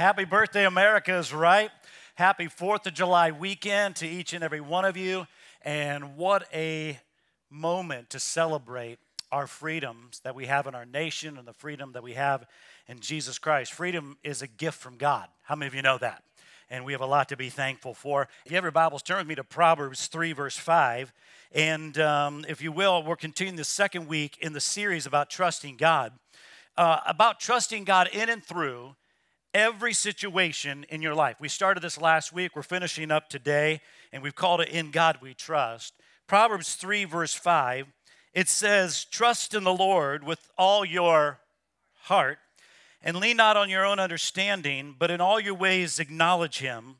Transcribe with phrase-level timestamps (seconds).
[0.00, 1.70] Happy birthday, America is right.
[2.14, 5.26] Happy 4th of July weekend to each and every one of you.
[5.60, 6.98] And what a
[7.50, 8.98] moment to celebrate
[9.30, 12.46] our freedoms that we have in our nation and the freedom that we have
[12.88, 13.74] in Jesus Christ.
[13.74, 15.28] Freedom is a gift from God.
[15.42, 16.22] How many of you know that?
[16.70, 18.26] And we have a lot to be thankful for.
[18.46, 21.12] If you have your Bibles, turn with me to Proverbs 3, verse 5.
[21.52, 25.76] And um, if you will, we're continuing the second week in the series about trusting
[25.76, 26.14] God
[26.76, 28.94] uh, about trusting God in and through
[29.54, 31.36] every situation in your life.
[31.40, 33.80] We started this last week, we're finishing up today,
[34.12, 35.94] and we've called it In God We Trust.
[36.26, 37.86] Proverbs 3, verse 5,
[38.32, 41.40] it says, Trust in the Lord with all your
[42.02, 42.38] heart,
[43.02, 46.96] and lean not on your own understanding, but in all your ways acknowledge him,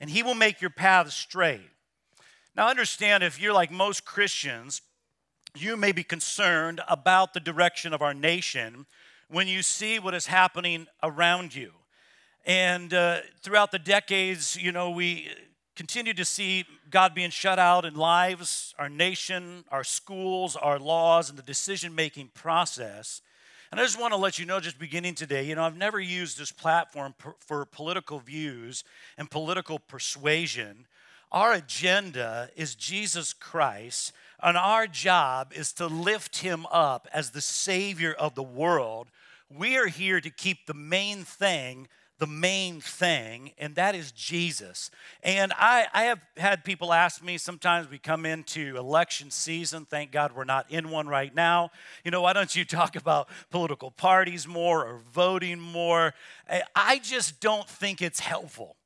[0.00, 1.68] and he will make your paths straight.
[2.56, 4.82] Now, understand if you're like most Christians,
[5.54, 8.86] you may be concerned about the direction of our nation
[9.28, 11.72] when you see what is happening around you.
[12.44, 15.28] And uh, throughout the decades, you know, we
[15.76, 21.30] continue to see God being shut out in lives, our nation, our schools, our laws,
[21.30, 23.22] and the decision making process.
[23.70, 26.00] And I just want to let you know, just beginning today, you know, I've never
[26.00, 28.84] used this platform per, for political views
[29.16, 30.86] and political persuasion.
[31.30, 37.40] Our agenda is Jesus Christ, and our job is to lift him up as the
[37.40, 39.08] Savior of the world
[39.56, 41.88] we are here to keep the main thing
[42.22, 44.92] the main thing, and that is Jesus.
[45.24, 49.86] And I, I, have had people ask me sometimes we come into election season.
[49.86, 51.72] Thank God we're not in one right now.
[52.04, 56.14] You know, why don't you talk about political parties more or voting more?
[56.76, 58.76] I just don't think it's helpful.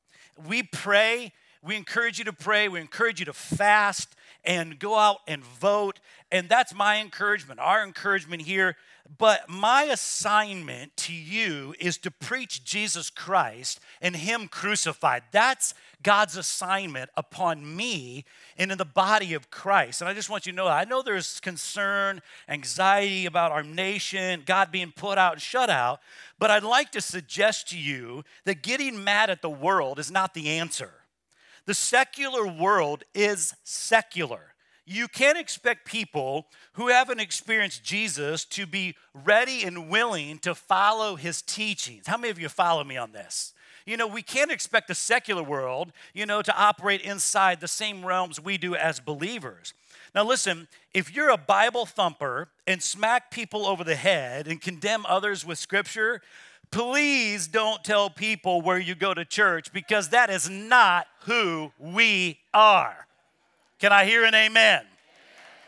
[0.49, 4.17] We pray, we encourage you to pray, we encourage you to fast
[4.47, 6.01] and go out and vote.
[6.31, 7.61] And that's my encouragement.
[7.61, 8.77] Our encouragement here
[9.19, 15.23] but my assignment to you is to preach Jesus Christ and Him crucified.
[15.31, 18.25] That's God's assignment upon me
[18.59, 20.01] and in the body of Christ.
[20.01, 24.43] And I just want you to know I know there's concern, anxiety about our nation,
[24.45, 26.01] God being put out and shut out,
[26.39, 30.35] but I'd like to suggest to you that getting mad at the world is not
[30.35, 30.93] the answer.
[31.67, 34.55] The secular world is secular
[34.87, 41.17] you can't expect people who haven't experienced Jesus to be ready and willing to follow
[41.17, 42.07] his teachings.
[42.07, 43.53] How many of you follow me on this?
[43.85, 48.07] You know, we can't expect the secular world, you know, to operate inside the same
[48.07, 49.75] realms we do as believers.
[50.15, 55.05] Now, listen, if you're a Bible thumper and smack people over the head and condemn
[55.07, 56.23] others with scripture,
[56.71, 62.39] please don't tell people where you go to church because that is not who we
[62.55, 63.07] are.
[63.79, 64.85] Can I hear an amen?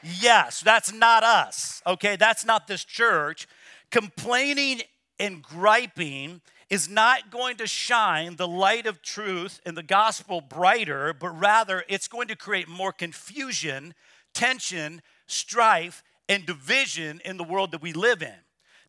[0.02, 2.16] Yes, that's not us, okay?
[2.16, 3.46] That's not this church.
[3.90, 4.82] Complaining
[5.18, 11.12] and griping is not going to shine the light of truth and the gospel brighter,
[11.12, 13.94] but rather it's going to create more confusion,
[14.32, 18.36] tension, strife, and division in the world that we live in.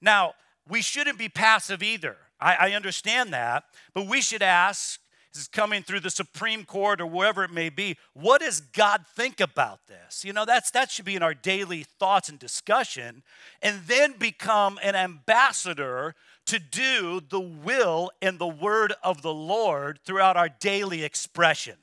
[0.01, 0.33] Now,
[0.67, 2.17] we shouldn't be passive either.
[2.39, 3.63] I, I understand that,
[3.93, 4.99] but we should ask
[5.37, 7.97] is coming through the Supreme Court or wherever it may be.
[8.13, 10.25] What does God think about this?
[10.25, 13.23] You know, that's that should be in our daily thoughts and discussion,
[13.61, 16.15] and then become an ambassador
[16.47, 21.75] to do the will and the word of the Lord throughout our daily expression.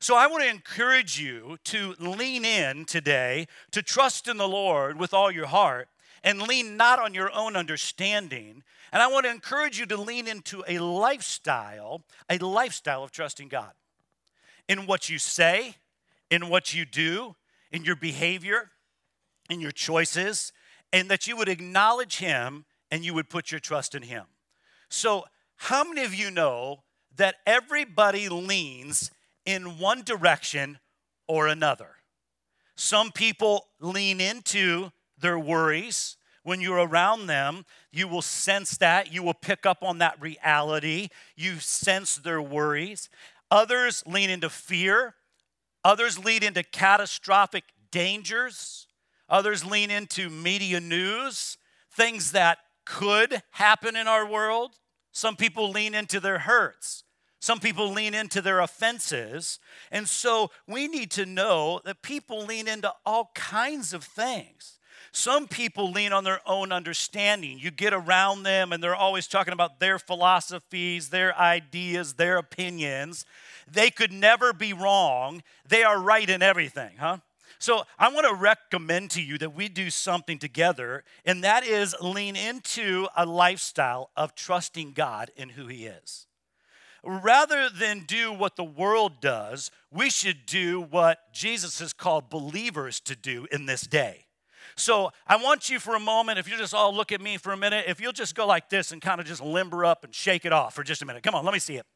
[0.00, 4.98] So I want to encourage you to lean in today, to trust in the Lord
[4.98, 5.88] with all your heart,
[6.22, 8.62] and lean not on your own understanding,
[8.92, 13.48] and I want to encourage you to lean into a lifestyle, a lifestyle of trusting
[13.48, 13.72] God
[14.68, 15.76] in what you say,
[16.30, 17.34] in what you do,
[17.72, 18.70] in your behavior,
[19.48, 20.52] in your choices,
[20.92, 24.24] and that you would acknowledge Him and you would put your trust in Him.
[24.88, 25.24] So,
[25.56, 26.84] how many of you know
[27.16, 29.10] that everybody leans
[29.44, 30.78] in one direction
[31.26, 31.96] or another?
[32.76, 36.16] Some people lean into their worries,
[36.48, 39.12] when you're around them, you will sense that.
[39.12, 41.08] You will pick up on that reality.
[41.36, 43.08] You sense their worries.
[43.50, 45.14] Others lean into fear.
[45.84, 48.86] Others lead into catastrophic dangers.
[49.28, 51.58] Others lean into media news,
[51.92, 54.72] things that could happen in our world.
[55.12, 57.04] Some people lean into their hurts.
[57.40, 59.60] Some people lean into their offenses.
[59.90, 64.77] And so we need to know that people lean into all kinds of things.
[65.18, 67.58] Some people lean on their own understanding.
[67.58, 73.26] You get around them and they're always talking about their philosophies, their ideas, their opinions.
[73.68, 75.42] They could never be wrong.
[75.68, 77.16] They are right in everything, huh?
[77.58, 81.96] So I want to recommend to you that we do something together, and that is
[82.00, 86.28] lean into a lifestyle of trusting God in who He is.
[87.02, 93.00] rather than do what the world does, we should do what Jesus has called believers
[93.00, 94.27] to do in this day.
[94.78, 97.52] So I want you for a moment, if you just all look at me for
[97.52, 100.14] a minute, if you'll just go like this and kind of just limber up and
[100.14, 101.22] shake it off for just a minute.
[101.22, 101.86] Come on, let me see it.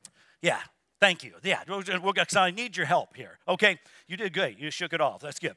[0.40, 0.58] Yeah,
[1.00, 1.34] thank you.
[1.42, 3.38] Yeah, because I need your help here.
[3.46, 4.58] Okay, you did great.
[4.58, 5.20] You shook it off.
[5.20, 5.56] That's good.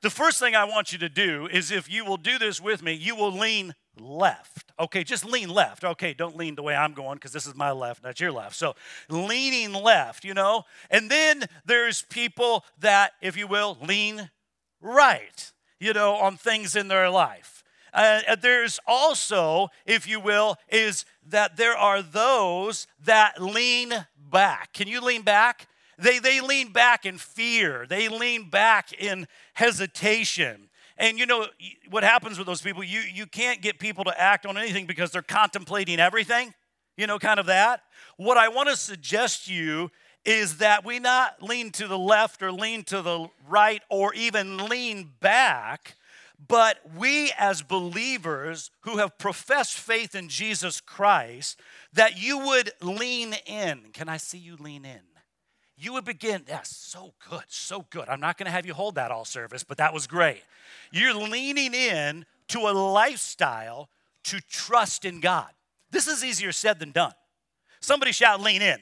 [0.00, 2.82] The first thing I want you to do is if you will do this with
[2.82, 4.72] me, you will lean left.
[4.78, 5.82] Okay, just lean left.
[5.82, 8.54] Okay, don't lean the way I'm going because this is my left, not your left.
[8.54, 8.76] So
[9.08, 10.62] leaning left, you know.
[10.88, 14.30] And then there's people that, if you will, lean
[14.80, 17.62] right, you know, on things in their life.
[17.92, 23.92] Uh, there's also, if you will, is that there are those that lean
[24.30, 24.72] back.
[24.72, 25.68] Can you lean back?
[25.98, 30.68] They, they lean back in fear, they lean back in hesitation.
[30.96, 31.46] And you know
[31.90, 32.82] what happens with those people?
[32.82, 36.54] You, you can't get people to act on anything because they're contemplating everything,
[36.96, 37.82] you know, kind of that.
[38.16, 39.90] What I want to suggest you
[40.28, 44.58] is that we not lean to the left or lean to the right or even
[44.68, 45.96] lean back,
[46.46, 51.58] but we as believers who have professed faith in Jesus Christ,
[51.94, 53.86] that you would lean in.
[53.94, 55.00] Can I see you lean in?
[55.80, 58.08] you would begin, yes, so good, so good.
[58.08, 60.42] I'm not going to have you hold that all service, but that was great.
[60.90, 63.88] You're leaning in to a lifestyle
[64.24, 65.50] to trust in God.
[65.90, 67.12] This is easier said than done.
[67.80, 68.78] Somebody shout, lean in.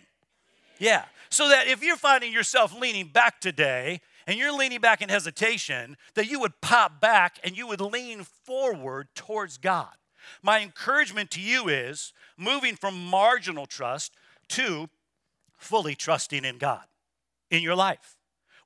[0.79, 1.05] Yeah.
[1.31, 5.97] So that if you're finding yourself leaning back today and you're leaning back in hesitation,
[6.15, 9.95] that you would pop back and you would lean forward towards God.
[10.43, 14.15] My encouragement to you is moving from marginal trust
[14.49, 14.89] to
[15.57, 16.85] fully trusting in God
[17.51, 18.17] in your life.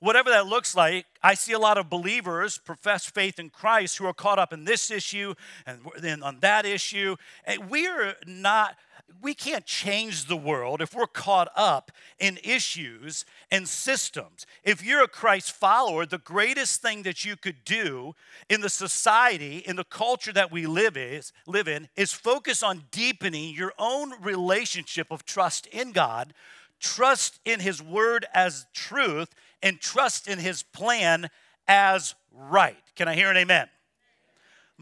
[0.00, 4.06] Whatever that looks like, I see a lot of believers profess faith in Christ who
[4.06, 5.34] are caught up in this issue
[5.66, 7.16] and then on that issue.
[7.44, 8.76] And we're not,
[9.22, 14.46] we can't change the world if we're caught up in issues and systems.
[14.64, 18.14] If you're a Christ follower, the greatest thing that you could do
[18.48, 22.84] in the society, in the culture that we live, is, live in, is focus on
[22.90, 26.34] deepening your own relationship of trust in God
[26.80, 31.28] trust in His word as truth, and trust in His plan
[31.68, 32.82] as right.
[32.96, 33.68] Can I hear an amen?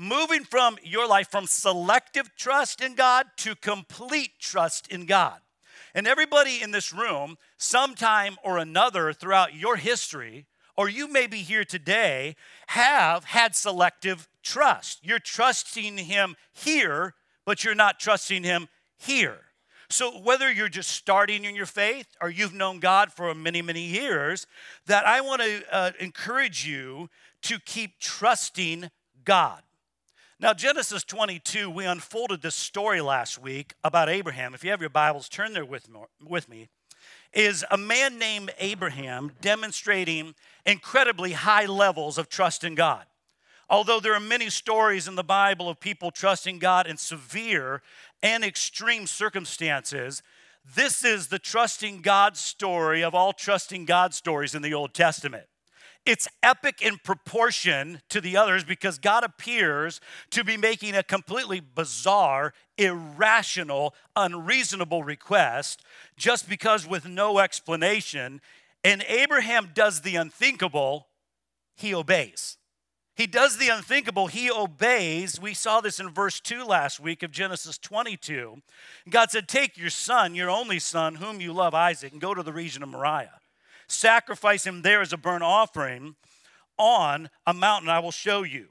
[0.00, 5.41] Moving from your life from selective trust in God to complete trust in God.
[5.93, 10.47] And everybody in this room, sometime or another throughout your history,
[10.77, 12.37] or you may be here today,
[12.69, 15.00] have had selective trust.
[15.03, 17.15] You're trusting Him here,
[17.45, 19.47] but you're not trusting Him here.
[19.91, 23.83] So, whether you're just starting in your faith or you've known God for many, many
[23.83, 24.47] years,
[24.87, 27.11] that I want to uh, encourage you
[27.43, 28.91] to keep trusting
[29.25, 29.62] God.
[30.40, 34.55] Now, Genesis 22, we unfolded this story last week about Abraham.
[34.55, 35.99] If you have your Bibles, turn there with me.
[36.25, 36.69] With me
[37.32, 43.06] is a man named Abraham demonstrating incredibly high levels of trust in God.
[43.69, 47.82] Although there are many stories in the Bible of people trusting God in severe
[48.23, 50.23] and extreme circumstances,
[50.64, 55.46] this is the trusting God story of all trusting God stories in the Old Testament.
[56.09, 60.01] It's epic in proportion to the others because God appears
[60.31, 65.83] to be making a completely bizarre, irrational, unreasonable request
[66.17, 68.41] just because with no explanation.
[68.83, 71.09] And Abraham does the unthinkable,
[71.77, 72.57] he obeys.
[73.15, 74.29] He does the unthinkable.
[74.29, 75.38] He obeys.
[75.38, 78.62] We saw this in verse 2 last week of Genesis 22.
[79.11, 82.43] God said, Take your son, your only son, whom you love, Isaac, and go to
[82.43, 83.41] the region of Moriah.
[83.88, 86.16] Sacrifice him there as a burnt offering
[86.76, 88.68] on a mountain I will show you.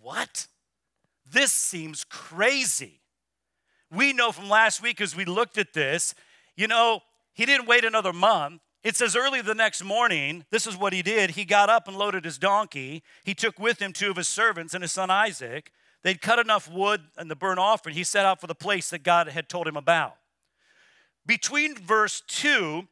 [0.00, 0.46] What?
[1.30, 3.00] This seems crazy.
[3.90, 6.14] We know from last week as we looked at this,
[6.56, 7.00] you know,
[7.32, 8.60] he didn't wait another month.
[8.82, 11.30] It says early the next morning, this is what he did.
[11.30, 13.02] He got up and loaded his donkey.
[13.24, 15.70] He took with him two of his servants and his son Isaac.
[16.02, 17.94] They'd cut enough wood and the burnt offering.
[17.94, 20.16] He set out for the place that God had told him about.
[21.24, 22.88] Between verse 2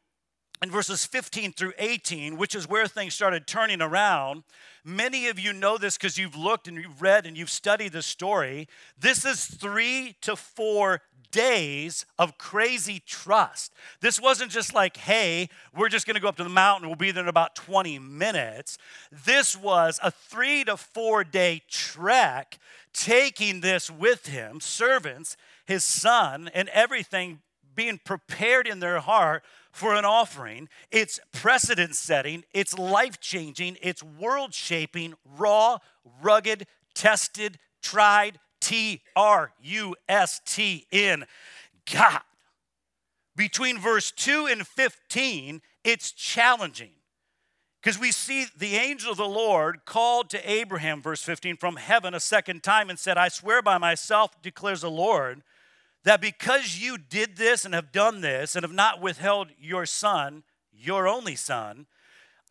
[0.61, 4.43] and verses 15 through 18, which is where things started turning around,
[4.85, 8.01] many of you know this because you've looked and you've read and you've studied the
[8.03, 8.67] story.
[8.99, 11.01] This is three to four
[11.31, 13.73] days of crazy trust.
[14.01, 16.95] This wasn't just like, hey, we're just going to go up to the mountain, we'll
[16.95, 18.77] be there in about 20 minutes.
[19.25, 22.59] This was a three to four day trek,
[22.93, 27.39] taking this with him, servants, his son, and everything
[27.73, 30.69] being prepared in their heart for an offering.
[30.91, 35.77] It's precedent setting, it's life changing, it's world shaping, raw,
[36.21, 41.25] rugged, tested, tried, T R U S T N,
[41.91, 42.21] God.
[43.35, 46.91] between verse 2 and 15, it's challenging.
[47.81, 52.13] Because we see the angel of the Lord called to Abraham, verse 15, from heaven
[52.13, 55.41] a second time and said, I swear by myself, declares the Lord,
[56.03, 60.43] that because you did this and have done this and have not withheld your son,
[60.71, 61.85] your only son,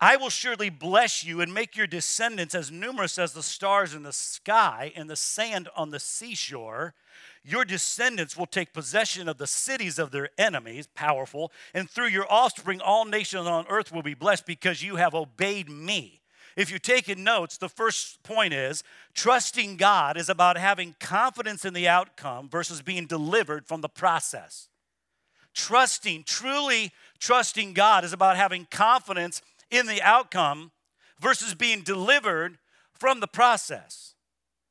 [0.03, 4.01] I will surely bless you and make your descendants as numerous as the stars in
[4.01, 6.95] the sky and the sand on the seashore.
[7.43, 12.31] Your descendants will take possession of the cities of their enemies, powerful, and through your
[12.31, 16.20] offspring, all nations on earth will be blessed because you have obeyed me.
[16.55, 21.73] If you're taking notes, the first point is trusting God is about having confidence in
[21.73, 24.67] the outcome versus being delivered from the process.
[25.53, 30.71] Trusting, truly trusting God is about having confidence in the outcome
[31.19, 32.57] versus being delivered
[32.93, 34.15] from the process.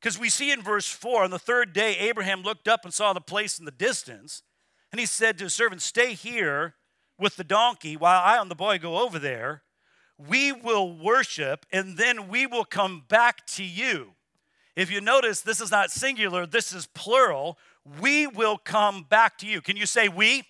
[0.01, 3.13] Because we see in verse 4 on the third day, Abraham looked up and saw
[3.13, 4.43] the place in the distance.
[4.91, 6.75] And he said to his servant, Stay here
[7.19, 9.63] with the donkey while I and the boy go over there.
[10.29, 14.13] We will worship and then we will come back to you.
[14.77, 17.59] If you notice, this is not singular, this is plural.
[18.01, 19.61] We will come back to you.
[19.61, 20.45] Can you say we?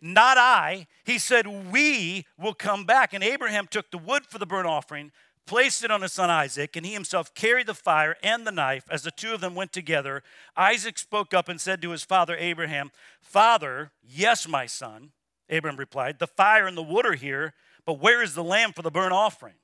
[0.00, 0.86] Not I.
[1.04, 3.12] He said, We will come back.
[3.12, 5.12] And Abraham took the wood for the burnt offering
[5.50, 8.84] placed it on his son Isaac, and he himself carried the fire and the knife
[8.88, 10.22] as the two of them went together.
[10.56, 15.10] Isaac spoke up and said to his father Abraham, Father, yes, my son.
[15.48, 17.54] Abraham replied, The fire and the wood are here,
[17.86, 19.54] but where is the lamb for the burnt offering?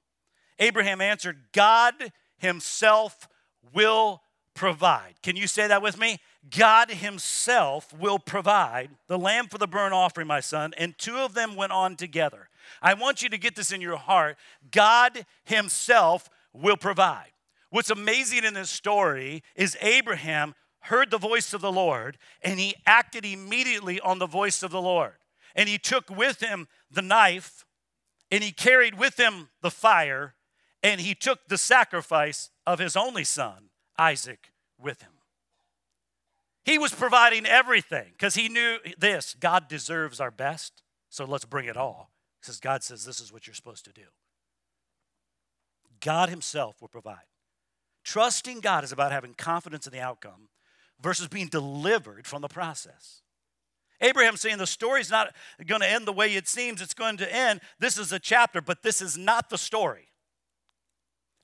[0.58, 1.94] Abraham answered, God
[2.38, 3.28] himself
[3.74, 4.22] will
[4.54, 5.14] provide.
[5.22, 6.18] Can you say that with me?
[6.50, 10.72] God himself will provide the lamb for the burnt offering, my son.
[10.78, 12.48] And two of them went on together.
[12.80, 14.36] I want you to get this in your heart.
[14.70, 17.30] God Himself will provide.
[17.70, 22.74] What's amazing in this story is Abraham heard the voice of the Lord and he
[22.86, 25.14] acted immediately on the voice of the Lord.
[25.54, 27.65] And he took with him the knife
[28.30, 30.34] and he carried with him the fire
[30.82, 35.12] and he took the sacrifice of his only son, Isaac, with him.
[36.64, 41.66] He was providing everything because he knew this God deserves our best, so let's bring
[41.66, 42.10] it all.
[42.40, 44.02] Because God says this is what you're supposed to do.
[46.00, 47.26] God Himself will provide.
[48.04, 50.48] Trusting God is about having confidence in the outcome
[51.00, 53.22] versus being delivered from the process.
[54.00, 55.34] Abraham's saying the story's not
[55.66, 57.60] going to end the way it seems it's going to end.
[57.78, 60.08] This is a chapter, but this is not the story.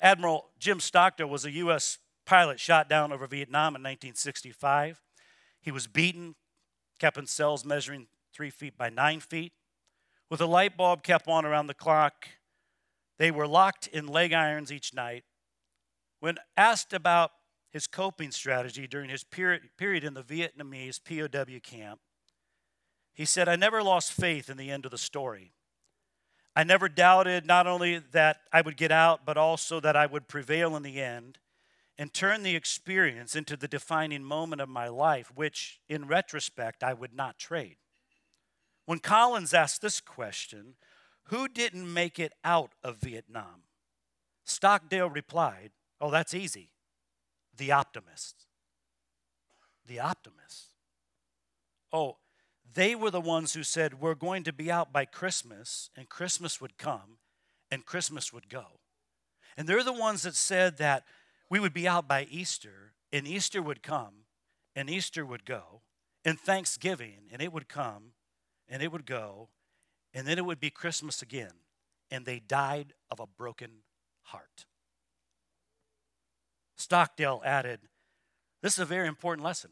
[0.00, 1.98] Admiral Jim Stockdale was a U.S.
[2.26, 5.00] pilot shot down over Vietnam in 1965.
[5.60, 6.34] He was beaten,
[6.98, 9.52] kept in cells measuring three feet by nine feet
[10.32, 12.26] with a light bulb kept on around the clock.
[13.18, 15.24] They were locked in leg irons each night.
[16.20, 17.32] When asked about
[17.70, 22.00] his coping strategy during his period, period in the Vietnamese POW camp,
[23.14, 25.52] he said, I never lost faith in the end of the story.
[26.54, 30.28] I never doubted not only that I would get out, but also that I would
[30.28, 31.38] prevail in the end
[31.98, 36.94] and turn the experience into the defining moment of my life, which in retrospect I
[36.94, 37.76] would not trade.
[38.86, 40.74] When Collins asked this question,
[41.24, 43.62] who didn't make it out of Vietnam?
[44.44, 46.72] Stockdale replied, Oh, that's easy.
[47.56, 48.46] The optimists.
[49.86, 50.68] The optimists.
[51.92, 52.16] Oh,
[52.74, 56.60] they were the ones who said, We're going to be out by Christmas, and Christmas
[56.60, 57.18] would come,
[57.70, 58.80] and Christmas would go.
[59.56, 61.04] And they're the ones that said that
[61.50, 64.24] we would be out by Easter, and Easter would come,
[64.74, 65.82] and Easter would go,
[66.24, 68.12] and Thanksgiving, and it would come,
[68.68, 69.48] and it would go,
[70.14, 71.52] and then it would be Christmas again.
[72.10, 73.82] And they died of a broken
[74.22, 74.66] heart.
[76.76, 77.80] Stockdale added,
[78.62, 79.70] This is a very important lesson.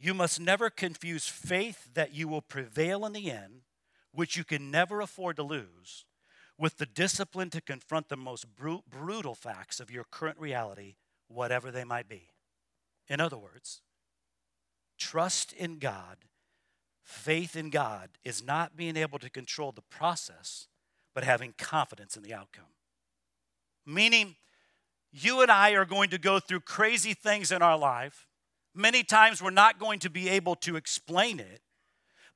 [0.00, 3.62] You must never confuse faith that you will prevail in the end,
[4.12, 6.06] which you can never afford to lose,
[6.58, 10.96] with the discipline to confront the most brutal facts of your current reality,
[11.28, 12.30] whatever they might be.
[13.08, 13.82] In other words,
[14.98, 16.16] trust in God
[17.10, 20.68] Faith in God is not being able to control the process,
[21.12, 22.72] but having confidence in the outcome.
[23.84, 24.36] Meaning,
[25.10, 28.28] you and I are going to go through crazy things in our life.
[28.74, 31.60] Many times we're not going to be able to explain it.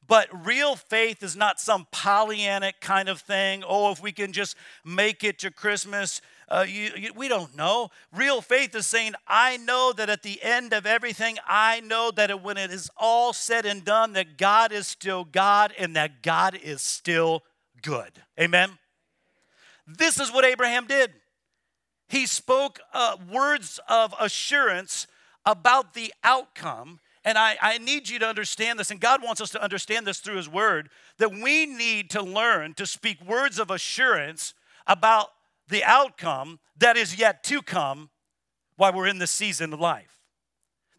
[0.07, 3.64] But real faith is not some Pollyannic kind of thing.
[3.67, 7.88] Oh, if we can just make it to Christmas, uh, you, you, we don't know.
[8.14, 12.31] Real faith is saying, I know that at the end of everything, I know that
[12.31, 16.23] it, when it is all said and done, that God is still God and that
[16.23, 17.43] God is still
[17.81, 18.12] good.
[18.38, 18.79] Amen?
[19.87, 21.12] This is what Abraham did.
[22.09, 25.07] He spoke uh, words of assurance
[25.47, 29.51] about the outcome And I, I need you to understand this, and God wants us
[29.51, 33.71] to understand this through His Word, that we need to learn to speak words of
[33.71, 34.53] assurance
[34.87, 35.29] about
[35.69, 38.11] the outcome that is yet to come
[38.77, 40.19] while we're in this season of life.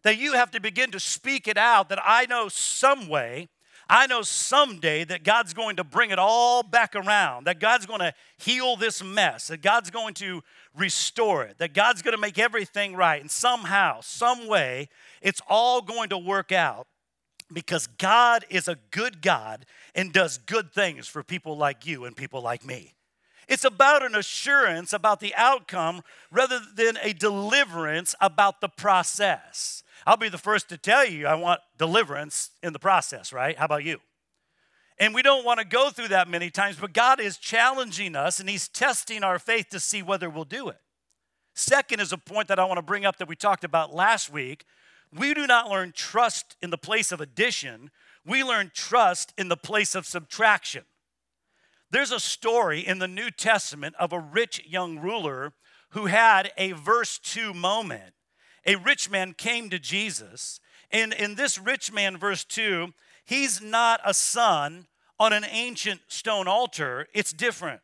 [0.02, 3.48] That you have to begin to speak it out that I know some way
[3.88, 8.00] I know someday that God's going to bring it all back around, that God's going
[8.00, 10.42] to heal this mess, that God's going to
[10.76, 13.20] restore it, that God's going to make everything right.
[13.20, 14.88] And somehow, some way,
[15.22, 16.88] it's all going to work out
[17.52, 22.16] because God is a good God and does good things for people like you and
[22.16, 22.94] people like me.
[23.48, 26.02] It's about an assurance about the outcome
[26.32, 29.84] rather than a deliverance about the process.
[30.06, 33.58] I'll be the first to tell you I want deliverance in the process, right?
[33.58, 33.98] How about you?
[34.98, 38.38] And we don't want to go through that many times, but God is challenging us
[38.38, 40.78] and He's testing our faith to see whether we'll do it.
[41.54, 44.30] Second is a point that I want to bring up that we talked about last
[44.30, 44.64] week.
[45.12, 47.90] We do not learn trust in the place of addition,
[48.24, 50.84] we learn trust in the place of subtraction.
[51.90, 55.52] There's a story in the New Testament of a rich young ruler
[55.90, 58.15] who had a verse 2 moment
[58.66, 60.60] a rich man came to Jesus.
[60.90, 62.92] And in this rich man, verse 2,
[63.24, 64.86] he's not a son
[65.18, 67.80] on an ancient stone altar, it's different.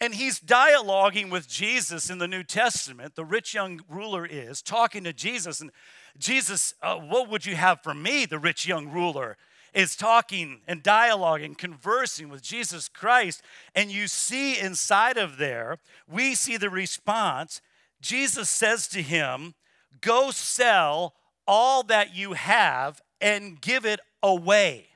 [0.00, 3.14] And he's dialoguing with Jesus in the New Testament.
[3.14, 5.60] The rich young ruler is talking to Jesus.
[5.60, 5.70] And
[6.18, 8.26] Jesus, uh, what would you have for me?
[8.26, 9.36] The rich young ruler
[9.72, 13.42] is talking and dialoguing, conversing with Jesus Christ.
[13.74, 15.78] And you see inside of there,
[16.08, 17.60] we see the response
[18.04, 19.54] Jesus says to him,
[20.02, 21.14] Go sell
[21.46, 24.88] all that you have and give it away.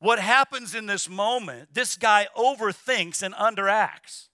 [0.00, 4.26] What happens in this moment, this guy overthinks and underacts.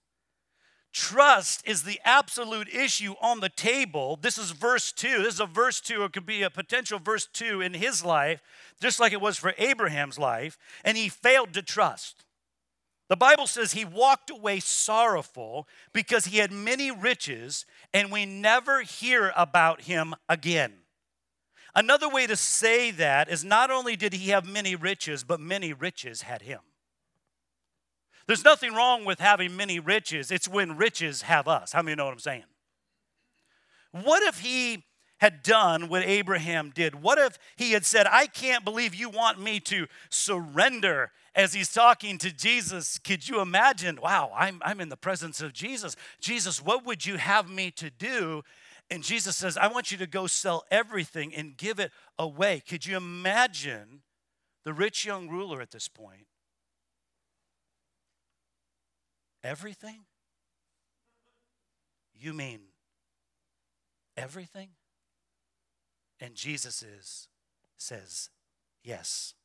[0.91, 4.17] Trust is the absolute issue on the table.
[4.19, 5.21] This is verse 2.
[5.21, 8.41] This is a verse 2, it could be a potential verse 2 in his life,
[8.81, 12.25] just like it was for Abraham's life, and he failed to trust.
[13.09, 18.83] The Bible says he walked away sorrowful because he had many riches, and we never
[18.83, 20.73] hear about him again.
[21.75, 25.73] Another way to say that is not only did he have many riches, but many
[25.73, 26.59] riches had him.
[28.27, 31.71] There's nothing wrong with having many riches, it's when riches have us.
[31.71, 32.43] How many know what I'm saying?
[33.91, 34.85] What if he
[35.17, 36.93] had done what Abraham did?
[37.01, 41.71] What if he had said, I can't believe you want me to surrender as he's
[41.71, 43.99] talking to Jesus, could you imagine?
[44.01, 45.95] Wow, I'm, I'm in the presence of Jesus.
[46.19, 48.43] Jesus, what would you have me to do?
[48.89, 52.63] And Jesus says, I want you to go sell everything and give it away.
[52.67, 54.01] Could you imagine
[54.65, 56.25] the rich young ruler at this point?
[59.43, 60.01] Everything?
[62.13, 62.59] You mean
[64.17, 64.69] everything?
[66.19, 67.29] And Jesus is,
[67.77, 68.29] says,
[68.83, 69.35] Yes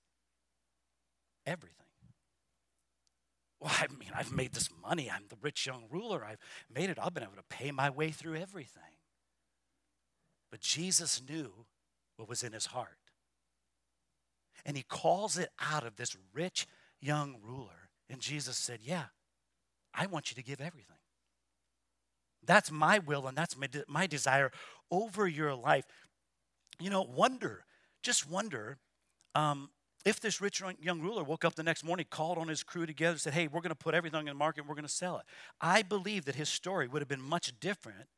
[1.46, 1.84] everything.
[3.60, 5.10] Well, I mean, I've made this money.
[5.10, 6.24] I'm the rich young ruler.
[6.24, 6.38] I've
[6.72, 6.98] made it.
[7.00, 8.82] I've been able to pay my way through everything.
[10.50, 11.50] But Jesus knew
[12.16, 12.98] what was in his heart.
[14.66, 16.66] And he calls it out of this rich
[17.00, 17.90] young ruler.
[18.08, 19.04] And Jesus said, Yeah,
[19.94, 20.96] I want you to give everything.
[22.46, 24.50] That's my will and that's my, de- my desire
[24.90, 25.84] over your life.
[26.80, 27.64] You know, wonder,
[28.02, 28.78] just wonder
[29.34, 29.70] um,
[30.04, 33.16] if this rich young ruler woke up the next morning, called on his crew together,
[33.18, 35.18] said, Hey, we're going to put everything in the market, and we're going to sell
[35.18, 35.24] it.
[35.60, 38.08] I believe that his story would have been much different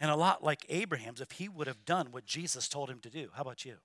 [0.00, 3.10] and a lot like Abraham's if he would have done what Jesus told him to
[3.10, 3.28] do.
[3.34, 3.76] How about you?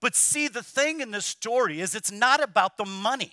[0.00, 3.32] But see, the thing in this story is it's not about the money.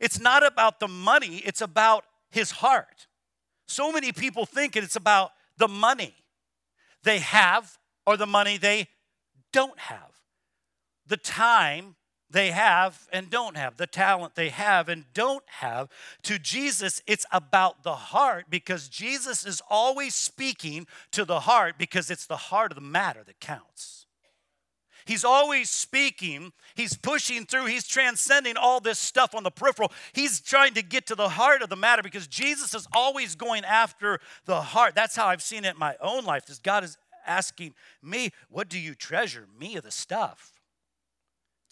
[0.00, 3.06] It's not about the money, it's about his heart.
[3.66, 6.14] So many people think it's about the money
[7.02, 8.88] they have or the money they
[9.52, 10.13] don't have
[11.06, 11.96] the time
[12.30, 15.88] they have and don't have, the talent they have and don't have.
[16.24, 22.10] To Jesus, it's about the heart because Jesus is always speaking to the heart because
[22.10, 24.06] it's the heart of the matter that counts.
[25.06, 29.92] He's always speaking, he's pushing through, he's transcending all this stuff on the peripheral.
[30.14, 33.64] He's trying to get to the heart of the matter because Jesus is always going
[33.64, 34.94] after the heart.
[34.94, 36.48] That's how I've seen it in my own life.
[36.48, 39.46] Is God is asking me, what do you treasure?
[39.60, 40.53] Me or the stuff?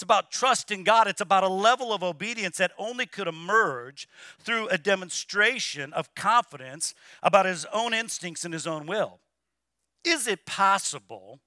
[0.03, 1.07] It's about trust in God.
[1.07, 4.09] It's about a level of obedience that only could emerge
[4.41, 9.21] through a demonstration of confidence about his own instincts and his own will.
[10.03, 11.39] Is it possible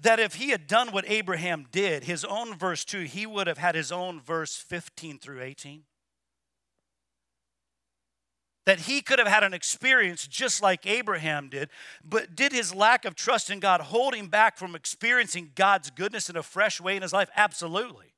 [0.00, 3.58] that if he had done what Abraham did, his own verse 2, he would have
[3.58, 5.82] had his own verse 15 through 18?
[8.70, 11.70] That he could have had an experience just like Abraham did,
[12.04, 16.30] but did his lack of trust in God hold him back from experiencing God's goodness
[16.30, 17.28] in a fresh way in his life?
[17.34, 18.14] Absolutely.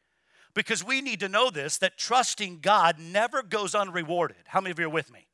[0.53, 4.37] Because we need to know this that trusting God never goes unrewarded.
[4.45, 5.27] How many of you are with me?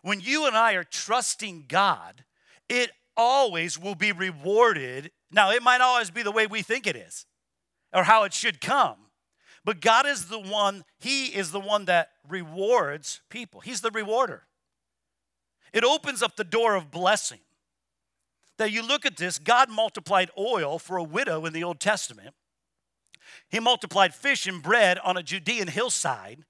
[0.00, 2.24] When you and I are trusting God,
[2.70, 5.10] it always will be rewarded.
[5.30, 7.26] Now, it might always be the way we think it is
[7.92, 9.09] or how it should come.
[9.64, 13.60] But God is the one, He is the one that rewards people.
[13.60, 14.44] He's the rewarder.
[15.72, 17.40] It opens up the door of blessing.
[18.56, 22.34] That you look at this, God multiplied oil for a widow in the Old Testament.
[23.48, 26.44] He multiplied fish and bread on a Judean hillside.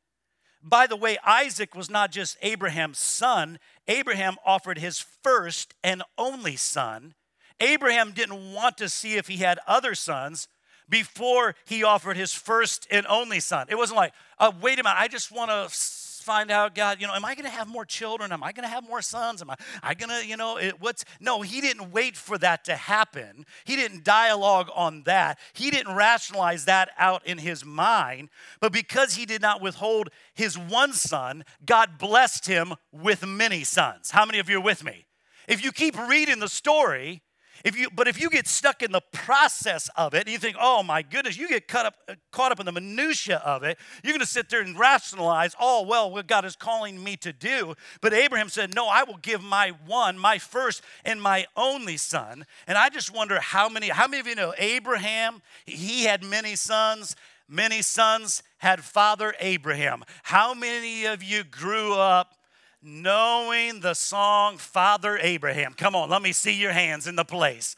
[0.62, 6.57] By the way, Isaac was not just Abraham's son, Abraham offered his first and only
[6.57, 7.14] son.
[7.61, 10.49] Abraham didn't want to see if he had other sons
[10.90, 13.66] before he offered his first and only son.
[13.70, 15.74] It wasn't like, uh, wait a minute, I just want to
[16.20, 18.31] find out, God, you know, am I going to have more children?
[18.31, 19.40] Am I going to have more sons?
[19.40, 22.64] Am I, I going to, you know, it, what's, no, he didn't wait for that
[22.66, 23.46] to happen.
[23.64, 25.38] He didn't dialogue on that.
[25.55, 28.29] He didn't rationalize that out in his mind.
[28.61, 34.11] But because he did not withhold his one son, God blessed him with many sons.
[34.11, 35.07] How many of you are with me?
[35.48, 37.22] If you keep reading the story,
[37.64, 40.57] if you, but if you get stuck in the process of it, and you think,
[40.61, 43.79] oh my goodness, you get caught up, uh, caught up in the minutia of it,
[44.03, 47.33] you're going to sit there and rationalize, oh, well, what God is calling me to
[47.33, 47.75] do.
[48.01, 52.46] But Abraham said, no, I will give my one, my first, and my only son.
[52.66, 56.57] And I just wonder how many, how many of you know Abraham, he had many
[56.57, 57.16] sons.
[57.49, 60.05] Many sons had Father Abraham.
[60.23, 62.37] How many of you grew up
[62.82, 65.74] knowing the song Father Abraham.
[65.74, 67.76] Come on, let me see your hands in the place.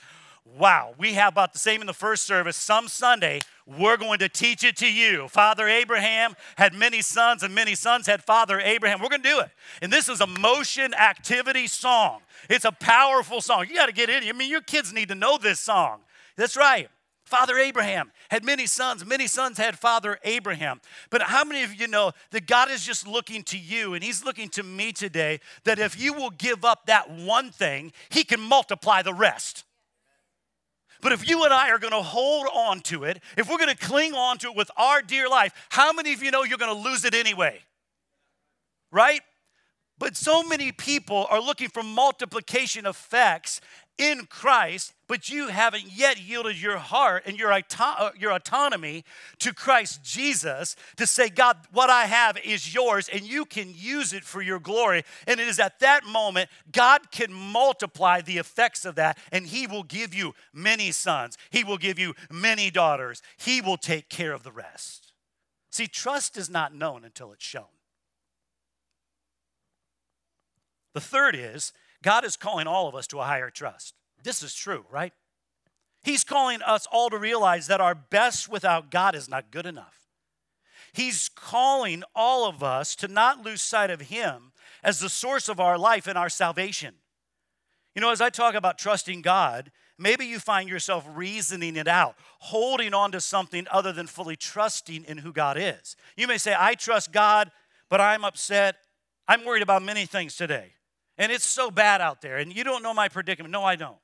[0.58, 2.56] Wow, we have about the same in the first service.
[2.56, 5.28] Some Sunday, we're going to teach it to you.
[5.28, 9.00] Father Abraham had many sons, and many sons had Father Abraham.
[9.00, 9.50] We're going to do it.
[9.80, 12.20] And this is a motion activity song.
[12.50, 13.66] It's a powerful song.
[13.68, 14.24] You got to get in.
[14.28, 16.00] I mean, your kids need to know this song.
[16.36, 16.88] That's right.
[17.32, 19.06] Father Abraham had many sons.
[19.06, 20.82] Many sons had Father Abraham.
[21.08, 24.22] But how many of you know that God is just looking to you and He's
[24.22, 28.38] looking to me today that if you will give up that one thing, He can
[28.38, 29.64] multiply the rest.
[31.00, 33.74] But if you and I are going to hold on to it, if we're going
[33.74, 36.58] to cling on to it with our dear life, how many of you know you're
[36.58, 37.60] going to lose it anyway?
[38.90, 39.22] Right?
[39.98, 43.62] But so many people are looking for multiplication effects
[43.96, 49.04] in Christ, but you haven't yet yielded your heart and your, uh, your autonomy
[49.38, 54.14] to Christ Jesus to say, God, what I have is yours, and you can use
[54.14, 55.04] it for your glory.
[55.26, 59.66] And it is at that moment God can multiply the effects of that, and He
[59.66, 64.32] will give you many sons, He will give you many daughters, He will take care
[64.32, 65.12] of the rest.
[65.70, 67.64] See, trust is not known until it's shown.
[70.94, 73.94] The third is God is calling all of us to a higher trust.
[74.22, 75.12] This is true, right?
[76.02, 80.00] He's calling us all to realize that our best without God is not good enough.
[80.92, 85.60] He's calling all of us to not lose sight of Him as the source of
[85.60, 86.94] our life and our salvation.
[87.94, 92.16] You know, as I talk about trusting God, maybe you find yourself reasoning it out,
[92.40, 95.96] holding on to something other than fully trusting in who God is.
[96.16, 97.50] You may say, I trust God,
[97.88, 98.76] but I'm upset.
[99.28, 100.72] I'm worried about many things today.
[101.16, 102.38] And it's so bad out there.
[102.38, 103.52] And you don't know my predicament.
[103.52, 103.98] No, I don't.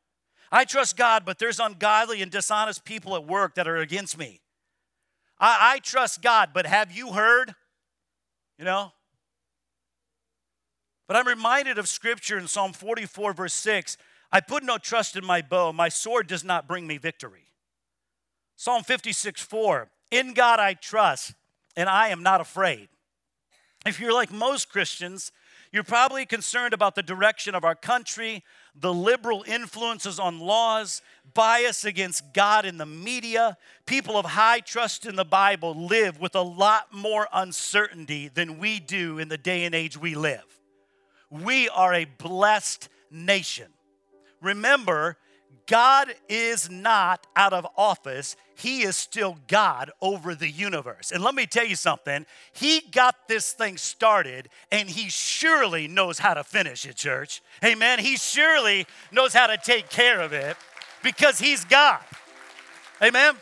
[0.51, 4.41] I trust God, but there's ungodly and dishonest people at work that are against me.
[5.39, 7.55] I, I trust God, but have you heard?
[8.59, 8.93] You know?
[11.07, 13.97] But I'm reminded of scripture in Psalm 44, verse 6
[14.31, 17.47] I put no trust in my bow, my sword does not bring me victory.
[18.57, 21.33] Psalm 56, 4 In God I trust,
[21.77, 22.89] and I am not afraid.
[23.87, 25.33] If you're like most Christians,
[25.73, 28.43] you're probably concerned about the direction of our country,
[28.75, 31.03] the liberal influences on laws,
[31.35, 33.57] bias against God in the media.
[33.87, 38.81] People of high trust in the Bible live with a lot more uncertainty than we
[38.81, 40.45] do in the day and age we live.
[41.31, 43.73] We are a blessed nation.
[44.41, 45.17] Remember,
[45.69, 48.37] God is not out of office.
[48.57, 51.13] He is still God over the universe.
[51.13, 52.25] And let me tell you something.
[52.53, 57.43] He got this thing started and he surely knows how to finish it, church.
[57.63, 57.99] Amen.
[57.99, 60.57] He surely knows how to take care of it
[61.03, 62.01] because he's God.
[63.03, 63.37] Amen.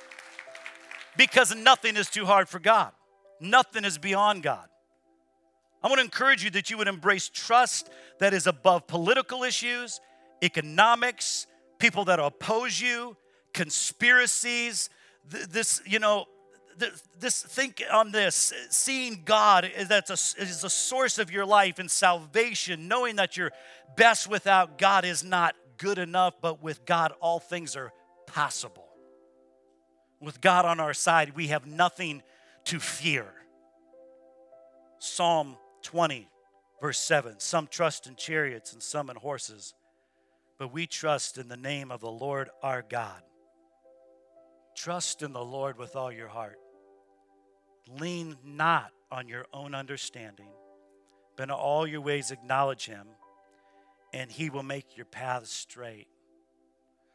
[1.17, 2.91] Because nothing is too hard for God,
[3.41, 4.69] nothing is beyond God.
[5.83, 10.01] I want to encourage you that you would embrace trust that is above political issues,
[10.43, 11.47] economics,
[11.79, 13.17] people that oppose you,
[13.53, 14.91] conspiracies,
[15.29, 16.27] this, you know,
[17.19, 21.91] this think on this seeing God that's a, is a source of your life and
[21.91, 23.51] salvation, knowing that your
[23.97, 27.93] best without God is not good enough, but with God, all things are
[28.27, 28.87] possible.
[30.21, 32.23] With God on our side, we have nothing
[32.65, 33.27] to fear.
[34.99, 36.29] Psalm 20,
[36.81, 39.75] verse 7 Some trust in chariots and some in horses,
[40.59, 43.23] but we trust in the name of the Lord our God.
[44.77, 46.59] Trust in the Lord with all your heart.
[47.89, 50.51] Lean not on your own understanding,
[51.37, 53.07] but in all your ways acknowledge him,
[54.13, 56.09] and he will make your paths straight.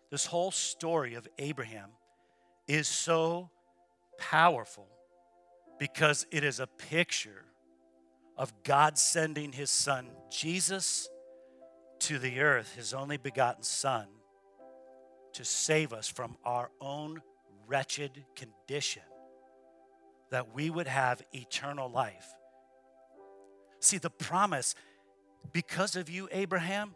[0.10, 1.90] This whole story of Abraham
[2.68, 3.50] is so
[4.18, 4.88] powerful
[5.80, 7.46] because it is a picture
[8.38, 11.10] of God sending his son, Jesus,
[12.02, 14.08] to the earth, his only begotten son,
[15.34, 17.22] to save us from our own
[17.68, 19.04] wretched condition,
[20.30, 22.28] that we would have eternal life.
[23.80, 24.76] See, the promise,
[25.54, 26.96] because of you, Abraham,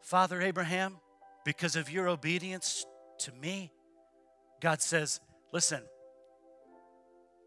[0.00, 0.98] Father Abraham,
[1.44, 2.84] because of your obedience
[3.20, 3.72] to me,
[4.60, 5.20] God says,
[5.52, 5.82] listen,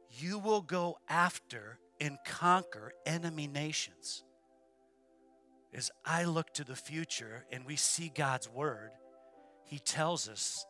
[0.10, 4.24] you will go after and conquer enemy nations.
[5.76, 8.92] As I look to the future and we see God's word,
[9.66, 10.66] He tells us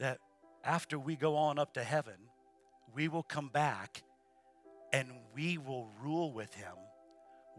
[0.00, 0.18] that
[0.64, 2.16] after we go on up to heaven,
[2.92, 4.02] we will come back
[4.92, 6.74] and we will rule with Him.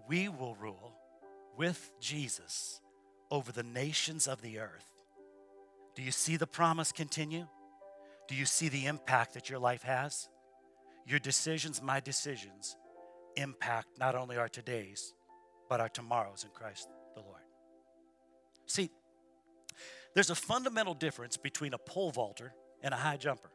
[0.10, 0.94] We will rule
[1.56, 2.82] with Jesus
[3.32, 4.94] over the nations of the earth.
[5.96, 7.48] Do you see the promise continue?
[8.28, 10.28] Do you see the impact that your life has?
[11.06, 12.76] Your decisions, my decisions,
[13.38, 15.14] impact not only our todays,
[15.70, 17.42] but our tomorrows in Christ the Lord.
[18.66, 18.90] See,
[20.14, 23.50] there's a fundamental difference between a pole vaulter and a high jumper.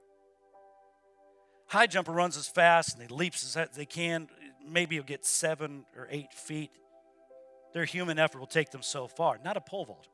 [1.66, 4.29] High jumper runs as fast and they leaps as they can.
[4.66, 6.70] Maybe you'll get seven or eight feet.
[7.72, 9.38] Their human effort will take them so far.
[9.42, 10.11] Not a pole vaulter.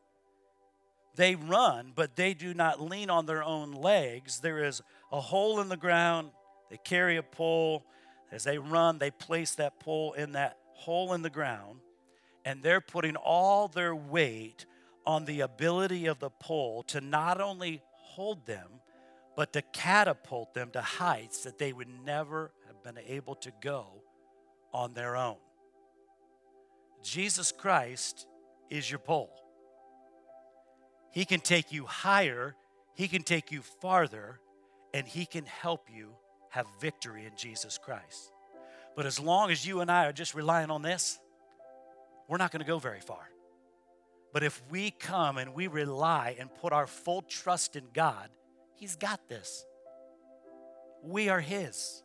[1.16, 4.38] They run, but they do not lean on their own legs.
[4.38, 4.80] There is
[5.10, 6.30] a hole in the ground
[6.70, 7.84] they carry a pole.
[8.30, 11.80] As they run, they place that pole in that hole in the ground,
[12.48, 14.64] and they're putting all their weight
[15.04, 18.80] on the ability of the pole to not only hold them,
[19.36, 24.02] but to catapult them to heights that they would never have been able to go
[24.72, 25.36] on their own.
[27.02, 28.26] Jesus Christ
[28.70, 29.30] is your pole.
[31.12, 32.56] He can take you higher,
[32.94, 34.40] He can take you farther,
[34.94, 36.14] and He can help you
[36.48, 38.32] have victory in Jesus Christ.
[38.96, 41.18] But as long as you and I are just relying on this,
[42.28, 43.28] we're not going to go very far.
[44.32, 48.28] But if we come and we rely and put our full trust in God,
[48.74, 49.64] He's got this.
[51.02, 52.02] We are His,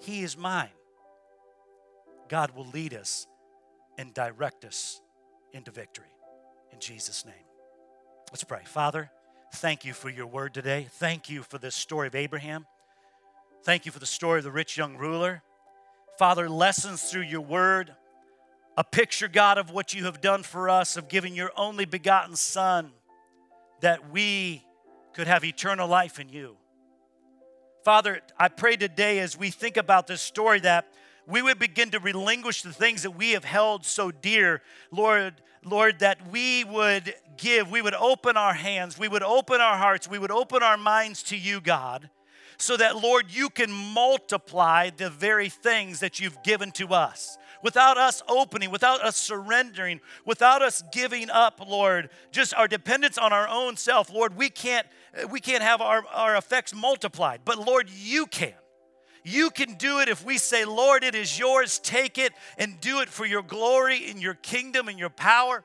[0.00, 0.70] He is mine.
[2.28, 3.26] God will lead us
[3.98, 5.00] and direct us
[5.52, 6.06] into victory.
[6.72, 7.34] In Jesus' name.
[8.30, 8.62] Let's pray.
[8.64, 9.10] Father,
[9.56, 10.88] thank you for your word today.
[10.92, 12.66] Thank you for this story of Abraham.
[13.64, 15.42] Thank you for the story of the rich young ruler.
[16.18, 17.94] Father, lessons through your word,
[18.76, 22.36] a picture, God, of what you have done for us, of giving your only begotten
[22.36, 22.92] Son
[23.80, 24.64] that we
[25.12, 26.56] could have eternal life in you.
[27.84, 30.86] Father, I pray today as we think about this story that
[31.26, 35.98] we would begin to relinquish the things that we have held so dear, Lord, Lord,
[35.98, 40.18] that we would give, we would open our hands, we would open our hearts, we
[40.18, 42.08] would open our minds to you, God
[42.62, 47.36] so that, Lord, you can multiply the very things that you've given to us.
[47.60, 53.32] Without us opening, without us surrendering, without us giving up, Lord, just our dependence on
[53.32, 54.86] our own self, Lord, we can't,
[55.28, 57.40] we can't have our, our effects multiplied.
[57.44, 58.54] But Lord, you can.
[59.24, 63.00] You can do it if we say, Lord, it is yours, take it and do
[63.00, 65.64] it for your glory in your kingdom and your power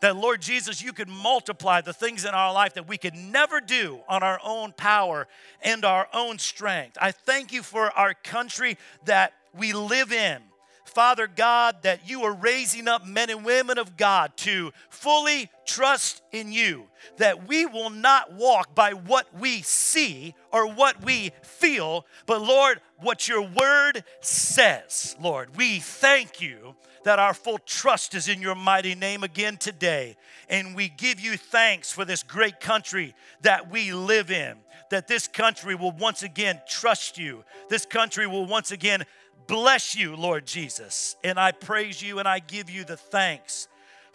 [0.00, 3.60] that, Lord Jesus, you could multiply the things in our life that we could never
[3.60, 5.26] do on our own power
[5.62, 6.96] and our own strength.
[7.00, 10.42] I thank you for our country that we live in.
[10.88, 16.22] Father God, that you are raising up men and women of God to fully trust
[16.32, 16.86] in you,
[17.18, 22.80] that we will not walk by what we see or what we feel, but Lord,
[23.00, 25.14] what your word says.
[25.20, 26.74] Lord, we thank you
[27.04, 30.16] that our full trust is in your mighty name again today.
[30.48, 34.56] And we give you thanks for this great country that we live in,
[34.90, 37.44] that this country will once again trust you.
[37.68, 39.04] This country will once again
[39.48, 41.16] bless you, Lord Jesus.
[41.24, 43.66] And I praise you and I give you the thanks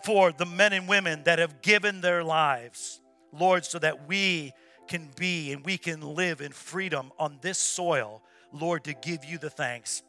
[0.03, 3.01] for the men and women that have given their lives,
[3.33, 4.53] Lord, so that we
[4.87, 9.37] can be and we can live in freedom on this soil, Lord, to give you
[9.37, 10.03] the thanks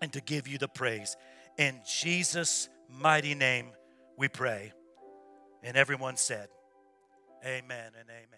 [0.00, 1.16] and to give you the praise.
[1.58, 3.68] In Jesus' mighty name
[4.16, 4.72] we pray.
[5.62, 6.48] And everyone said,
[7.44, 8.35] Amen and amen.